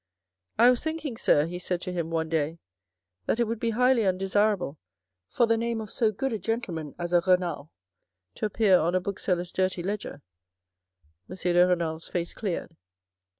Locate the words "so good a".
5.91-6.39